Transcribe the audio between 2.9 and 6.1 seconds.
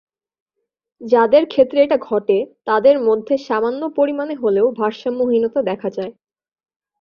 মধ্যে সামান্য পরিমাণে হলেও ভারসাম্যহীনতা দেখা